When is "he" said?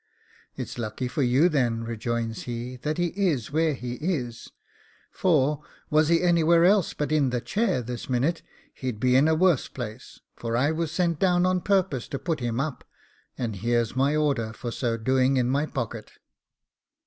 2.49-2.75, 2.97-3.07, 3.75-3.97, 6.07-6.23